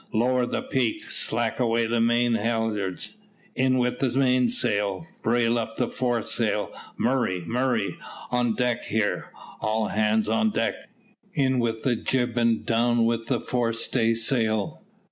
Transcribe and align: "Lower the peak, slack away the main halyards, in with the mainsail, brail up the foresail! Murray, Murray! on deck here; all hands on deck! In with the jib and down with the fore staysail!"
"Lower 0.13 0.47
the 0.47 0.63
peak, 0.63 1.11
slack 1.11 1.59
away 1.59 1.85
the 1.85 2.01
main 2.01 2.33
halyards, 2.33 3.11
in 3.53 3.77
with 3.77 3.99
the 3.99 4.17
mainsail, 4.17 5.05
brail 5.21 5.59
up 5.59 5.77
the 5.77 5.91
foresail! 5.91 6.73
Murray, 6.97 7.43
Murray! 7.45 7.97
on 8.31 8.55
deck 8.55 8.85
here; 8.85 9.27
all 9.59 9.89
hands 9.89 10.27
on 10.27 10.49
deck! 10.49 10.89
In 11.35 11.59
with 11.59 11.83
the 11.83 11.95
jib 11.95 12.35
and 12.35 12.65
down 12.65 13.05
with 13.05 13.27
the 13.27 13.39
fore 13.39 13.73
staysail!" 13.73 14.81